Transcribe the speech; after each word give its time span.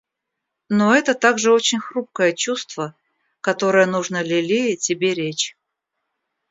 Но 0.67 0.95
это 0.95 1.13
также 1.13 1.51
очень 1.51 1.79
хрупкое 1.79 2.33
чувство, 2.33 2.95
которое 3.39 3.85
нужно 3.85 4.23
лелеять 4.23 4.89
и 4.89 4.95
беречь. 4.95 5.55